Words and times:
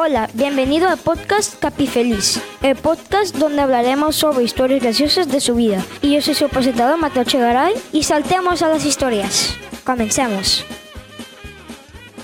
Hola, 0.00 0.30
bienvenido 0.32 0.88
al 0.88 0.96
podcast 0.96 1.58
Capi 1.58 1.88
Feliz, 1.88 2.40
el 2.62 2.76
podcast 2.76 3.34
donde 3.34 3.62
hablaremos 3.62 4.14
sobre 4.14 4.44
historias 4.44 4.80
graciosas 4.80 5.26
de 5.26 5.40
su 5.40 5.56
vida. 5.56 5.84
Y 6.02 6.14
yo 6.14 6.22
soy 6.22 6.34
su 6.34 6.48
presentador 6.48 7.00
Mateo 7.00 7.24
Chegaray 7.24 7.74
y 7.92 8.04
saltemos 8.04 8.62
a 8.62 8.68
las 8.68 8.84
historias. 8.84 9.56
Comencemos. 9.82 10.64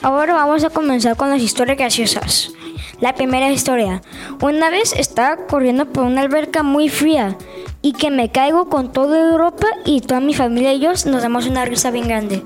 Ahora 0.03 0.35
vamos 0.35 0.63
a 0.63 0.71
comenzar 0.71 1.17
con 1.17 1.31
las 1.31 1.43
historias 1.43 1.77
graciosas. 1.77 2.53
La 3.01 3.17
primera 3.17 3.51
historia. 3.51 4.03
Una 4.41 4.71
vez 4.71 4.93
estaba 4.93 5.37
corriendo 5.49 5.87
por 5.87 6.05
una 6.05 6.21
alberca 6.21 6.63
muy 6.63 6.89
fría 6.89 7.37
y 7.83 7.93
que 7.95 8.13
me 8.13 8.31
caigo 8.31 8.69
con 8.69 8.93
toda 8.93 9.33
Europa 9.33 9.67
y 9.85 10.01
toda 10.01 10.21
mi 10.21 10.33
familia 10.33 10.75
y 10.75 10.79
yo 10.79 10.91
nos 10.91 11.23
damos 11.23 11.49
una 11.49 11.65
risa 11.65 11.91
bien 11.91 12.07
grande. 12.07 12.45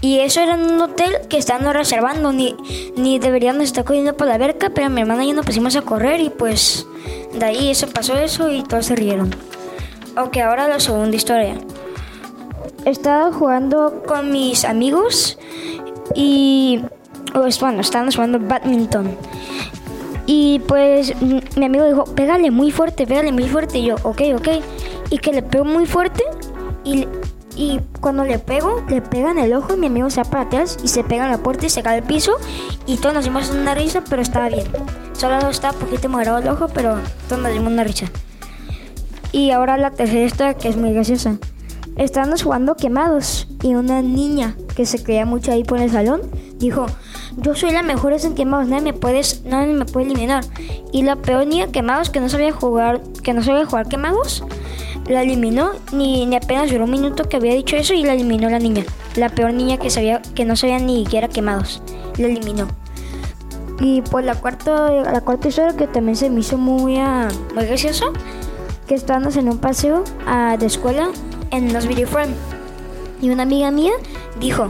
Y 0.00 0.20
eso 0.20 0.40
era 0.40 0.54
en 0.54 0.72
un 0.72 0.80
hotel 0.80 1.12
que 1.28 1.38
estaban 1.38 1.72
reservando, 1.72 2.32
ni, 2.32 2.54
ni 2.96 3.18
deberíamos 3.18 3.64
estar 3.64 3.84
corriendo 3.84 4.16
por 4.16 4.28
la 4.28 4.34
alberca, 4.34 4.70
pero 4.70 4.88
mi 4.90 5.00
hermana 5.00 5.24
y 5.24 5.28
yo 5.28 5.34
nos 5.34 5.46
pusimos 5.46 5.74
a 5.76 5.82
correr 5.82 6.20
y 6.20 6.30
pues 6.30 6.86
de 7.34 7.44
ahí 7.44 7.70
eso 7.70 7.88
pasó 7.88 8.14
eso 8.14 8.50
y 8.50 8.62
todos 8.62 8.86
se 8.86 8.96
rieron. 8.96 9.34
Ok, 10.16 10.36
ahora 10.38 10.68
la 10.68 10.80
segunda 10.80 11.16
historia. 11.16 11.56
Estaba 12.84 13.32
jugando 13.32 14.02
con 14.06 14.30
mis 14.30 14.64
amigos 14.64 15.38
y 16.14 16.80
pues 17.32 17.60
bueno, 17.60 17.80
estábamos 17.80 18.14
jugando 18.14 18.38
badminton. 18.38 19.16
Y 20.26 20.58
pues 20.60 21.14
mi 21.22 21.64
amigo 21.64 21.86
dijo, 21.86 22.04
pégale 22.04 22.50
muy 22.50 22.70
fuerte, 22.70 23.06
pégale 23.06 23.32
muy 23.32 23.48
fuerte. 23.48 23.78
Y 23.78 23.86
yo, 23.86 23.96
ok, 24.02 24.20
ok. 24.36 24.48
Y 25.10 25.18
que 25.18 25.32
le 25.32 25.42
pego 25.42 25.64
muy 25.64 25.86
fuerte 25.86 26.22
y 26.84 27.06
y 27.58 27.80
cuando 28.00 28.24
le 28.24 28.38
pego, 28.38 28.84
le 28.88 29.02
pega 29.02 29.32
en 29.32 29.38
el 29.38 29.52
ojo 29.52 29.74
y 29.74 29.76
mi 29.76 29.88
amigo 29.88 30.08
se 30.10 30.22
va 30.22 30.30
para 30.30 30.42
atrás 30.44 30.78
y 30.84 30.88
se 30.88 31.02
pega 31.02 31.24
en 31.24 31.32
la 31.32 31.38
puerta 31.38 31.66
y 31.66 31.70
se 31.70 31.82
cae 31.82 31.98
al 31.98 32.04
piso 32.04 32.36
y 32.86 32.98
todos 32.98 33.16
nos 33.16 33.24
dimos 33.24 33.50
una 33.50 33.74
risa, 33.74 34.04
pero 34.08 34.22
estaba 34.22 34.48
bien. 34.48 34.64
Solo 35.12 35.50
estaba 35.50 35.76
un 35.76 35.80
poquito 35.84 36.08
morado 36.08 36.38
el 36.38 36.48
ojo, 36.48 36.68
pero 36.68 36.96
todos 37.28 37.42
nos 37.42 37.52
dimos 37.52 37.72
una 37.72 37.82
risa. 37.82 38.06
Y 39.32 39.50
ahora 39.50 39.76
la 39.76 39.90
tercera 39.90 40.54
que 40.54 40.68
es 40.68 40.76
muy 40.76 40.92
graciosa. 40.92 41.36
Estábamos 41.98 42.44
jugando 42.44 42.76
quemados 42.76 43.48
y 43.62 43.74
una 43.74 44.02
niña 44.02 44.54
que 44.76 44.86
se 44.86 45.02
creía 45.02 45.26
mucho 45.26 45.50
ahí 45.50 45.64
por 45.64 45.80
el 45.80 45.90
salón 45.90 46.22
dijo, 46.58 46.86
yo 47.36 47.54
soy 47.54 47.72
la 47.72 47.82
mejor 47.82 48.12
en 48.12 48.34
quemados, 48.34 48.68
nadie 48.68 48.82
me, 48.82 48.92
puedes, 48.92 49.44
nadie 49.44 49.72
me 49.72 49.84
puede 49.84 50.06
eliminar. 50.06 50.44
Y 50.92 51.02
la 51.02 51.16
peor 51.16 51.46
niña 51.46 51.68
quemados 51.68 52.10
que 52.10 52.20
no 52.20 52.28
sabía 52.28 52.52
jugar, 52.52 53.00
que 53.22 53.32
no 53.32 53.42
sabía 53.42 53.66
jugar 53.66 53.88
quemados, 53.88 54.44
la 55.08 55.22
eliminó, 55.22 55.70
ni, 55.92 56.26
ni 56.26 56.36
apenas 56.36 56.70
duró 56.70 56.84
un 56.84 56.90
minuto 56.90 57.24
que 57.28 57.36
había 57.36 57.54
dicho 57.54 57.76
eso 57.76 57.94
y 57.94 58.04
la 58.04 58.14
eliminó 58.14 58.48
la 58.48 58.58
niña. 58.58 58.84
La 59.16 59.28
peor 59.28 59.52
niña 59.52 59.78
que 59.78 59.90
sabía, 59.90 60.22
que 60.34 60.44
no 60.44 60.56
sabía 60.56 60.78
ni 60.78 61.04
siquiera 61.04 61.28
quemados. 61.28 61.82
La 62.16 62.26
eliminó. 62.26 62.68
Y 63.80 64.02
pues 64.02 64.24
la 64.24 64.34
cuarta, 64.34 64.90
la 64.90 65.20
cuarta 65.20 65.48
historia 65.48 65.76
que 65.76 65.86
también 65.86 66.16
se 66.16 66.30
me 66.30 66.40
hizo 66.40 66.58
muy, 66.58 66.96
uh, 66.96 67.28
muy 67.54 67.64
graciosa, 67.66 68.06
que 68.86 68.94
estábamos 68.94 69.36
en 69.36 69.48
un 69.48 69.58
paseo 69.58 70.02
uh, 70.26 70.56
de 70.58 70.66
escuela 70.66 71.10
en 71.50 71.72
los 71.72 71.86
videoframes. 71.86 72.36
Y 73.20 73.30
una 73.30 73.42
amiga 73.42 73.70
mía 73.70 73.92
dijo, 74.38 74.68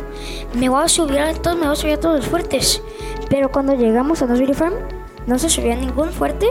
me 0.54 0.68
voy 0.68 0.82
a 0.82 0.88
subir 0.88 1.18
a 1.18 1.34
todos, 1.34 1.56
me 1.56 1.66
voy 1.66 1.72
a 1.72 1.76
subir 1.76 1.94
a 1.94 2.00
todos 2.00 2.16
los 2.16 2.26
fuertes. 2.26 2.82
Pero 3.28 3.50
cuando 3.50 3.74
llegamos 3.74 4.22
a 4.22 4.26
los 4.26 4.40
videoframes, 4.40 4.80
no 5.26 5.38
se 5.38 5.50
subía 5.50 5.76
ningún 5.76 6.10
fuerte 6.10 6.48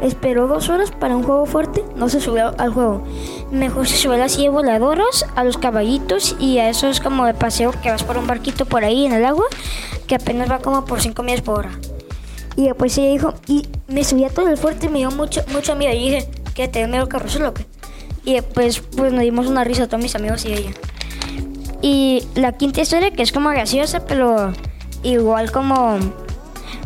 Esperó 0.00 0.46
dos 0.46 0.70
horas 0.70 0.90
para 0.90 1.14
un 1.14 1.22
juego 1.22 1.44
fuerte, 1.44 1.84
no 1.94 2.08
se 2.08 2.20
subió 2.20 2.54
al 2.58 2.72
juego. 2.72 3.04
Mejor 3.50 3.86
se 3.86 3.96
subió 3.96 4.14
a 4.14 4.18
las 4.18 4.32
sillas 4.32 4.52
voladoras, 4.52 5.26
a 5.36 5.44
los 5.44 5.58
caballitos 5.58 6.36
y 6.38 6.58
a 6.58 6.70
esos 6.70 7.00
como 7.00 7.26
de 7.26 7.34
paseo 7.34 7.72
que 7.82 7.90
vas 7.90 8.02
por 8.02 8.16
un 8.16 8.26
barquito 8.26 8.64
por 8.64 8.82
ahí 8.82 9.04
en 9.04 9.12
el 9.12 9.26
agua, 9.26 9.44
que 10.06 10.14
apenas 10.14 10.50
va 10.50 10.60
como 10.60 10.86
por 10.86 11.02
5 11.02 11.22
millas 11.22 11.42
por 11.42 11.58
hora. 11.58 11.70
Y 12.56 12.64
después 12.64 12.96
ella 12.96 13.10
dijo, 13.10 13.34
y 13.46 13.68
me 13.88 14.02
subí 14.02 14.24
a 14.24 14.30
todo 14.30 14.48
el 14.48 14.56
fuerte 14.56 14.86
y 14.86 14.88
me 14.88 14.98
dio 15.00 15.10
mucho, 15.10 15.42
mucho 15.52 15.76
miedo. 15.76 15.92
Y 15.92 15.98
dije, 15.98 16.30
¿qué 16.54 16.66
te 16.66 16.86
miedo 16.86 17.02
el 17.02 17.08
carrusel 17.08 17.44
o 17.44 17.54
qué? 17.54 17.66
Y 18.24 18.34
después 18.34 18.80
pues 18.80 19.12
nos 19.12 19.22
dimos 19.22 19.46
una 19.46 19.64
risa 19.64 19.86
todos 19.86 20.02
mis 20.02 20.14
amigos 20.14 20.44
y 20.44 20.52
ella. 20.52 20.70
Y 21.82 22.24
la 22.34 22.52
quinta 22.52 22.82
historia, 22.82 23.10
que 23.10 23.22
es 23.22 23.32
como 23.32 23.48
graciosa, 23.50 24.04
pero 24.04 24.52
igual 25.02 25.50
como 25.50 25.98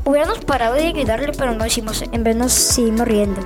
Hubiéramos 0.06 0.41
parado 0.41 0.75
de 0.75 0.92
gritarle, 0.92 1.32
pero 1.36 1.54
no 1.54 1.64
hicimos, 1.66 2.04
en 2.12 2.25
vez 2.25 2.36
nos 2.36 2.53
seguimos 2.53 3.09
riendo. 3.09 3.41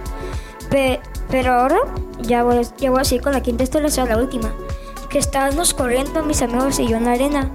pero 1.30 1.52
ahora 1.52 1.78
ya 2.20 2.42
voy, 2.42 2.66
ya 2.78 2.90
voy 2.90 3.00
a 3.00 3.04
seguir 3.04 3.22
con 3.22 3.32
la 3.32 3.42
quinta 3.42 3.62
historia, 3.62 3.88
o 4.02 4.06
la 4.06 4.16
última. 4.16 4.52
Que 5.08 5.18
estábamos 5.18 5.72
corriendo 5.72 6.24
mis 6.24 6.42
amigos 6.42 6.80
y 6.80 6.88
yo 6.88 6.96
en 6.96 7.04
la 7.04 7.12
arena. 7.12 7.50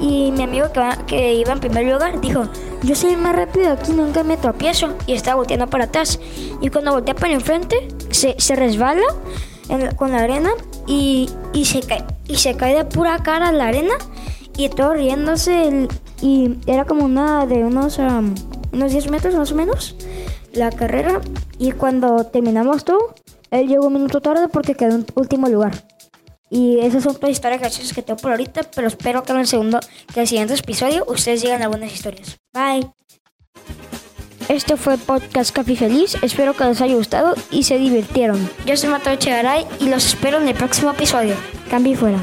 Y 0.00 0.32
mi 0.32 0.44
amigo 0.44 0.72
que, 0.72 0.82
que 1.06 1.34
iba 1.34 1.52
en 1.52 1.60
primer 1.60 1.84
lugar 1.84 2.20
dijo, 2.20 2.48
yo 2.82 2.94
soy 2.94 3.16
más 3.16 3.36
rápido 3.36 3.72
aquí, 3.72 3.92
nunca 3.92 4.22
me 4.22 4.38
tropiezo. 4.38 4.94
Y 5.06 5.12
estaba 5.12 5.36
volteando 5.36 5.66
para 5.66 5.84
atrás. 5.84 6.18
Y 6.62 6.70
cuando 6.70 6.92
voltea 6.92 7.14
para 7.14 7.34
enfrente, 7.34 7.88
se, 8.10 8.34
se 8.38 8.56
resbala 8.56 9.04
con 9.96 10.12
la 10.12 10.18
arena 10.18 10.50
y, 10.86 11.28
y, 11.52 11.64
se 11.64 11.80
cae, 11.80 12.04
y 12.28 12.36
se 12.36 12.56
cae 12.56 12.76
de 12.76 12.84
pura 12.84 13.22
cara 13.22 13.50
en 13.50 13.58
la 13.58 13.68
arena. 13.68 13.94
Y 14.56 14.68
todo 14.70 14.94
riéndose. 14.94 15.68
El, 15.68 15.88
y 16.22 16.56
era 16.66 16.84
como 16.84 17.04
una 17.04 17.46
de 17.46 17.64
unos, 17.64 17.98
unos 17.98 18.92
10 18.92 19.10
metros 19.10 19.34
más 19.34 19.52
o 19.52 19.54
menos 19.54 19.96
la 20.56 20.70
carrera 20.70 21.20
y 21.58 21.72
cuando 21.72 22.24
terminamos 22.24 22.84
todo, 22.84 23.14
él 23.50 23.68
llegó 23.68 23.86
un 23.86 23.94
minuto 23.94 24.20
tarde 24.20 24.48
porque 24.48 24.74
quedó 24.74 24.96
en 24.96 25.06
último 25.14 25.48
lugar. 25.48 25.84
Y 26.48 26.78
esas 26.80 27.02
son 27.02 27.16
todas 27.16 27.30
historias 27.30 27.60
graciosas 27.60 27.92
que 27.92 28.02
tengo 28.02 28.18
por 28.18 28.30
ahorita, 28.30 28.62
pero 28.74 28.86
espero 28.86 29.22
que 29.22 29.32
en 29.32 29.38
el 29.38 29.46
segundo, 29.46 29.80
que 29.80 30.20
en 30.20 30.22
el 30.22 30.28
siguiente 30.28 30.54
episodio 30.54 31.04
ustedes 31.08 31.42
lleguen 31.42 31.62
a 31.62 31.68
buenas 31.68 31.92
historias. 31.92 32.38
Bye. 32.52 32.90
Este 34.48 34.76
fue 34.76 34.96
Podcast 34.96 35.52
Café 35.54 35.74
Feliz, 35.74 36.16
espero 36.22 36.54
que 36.54 36.64
les 36.64 36.80
haya 36.80 36.94
gustado 36.94 37.34
y 37.50 37.64
se 37.64 37.78
divirtieron. 37.78 38.48
Yo 38.64 38.76
soy 38.76 38.90
Mateo 38.90 39.16
Chegaray 39.16 39.66
y 39.80 39.88
los 39.88 40.06
espero 40.06 40.40
en 40.40 40.46
el 40.46 40.54
próximo 40.54 40.92
episodio. 40.92 41.34
Cambio 41.68 41.96
fuera. 41.96 42.18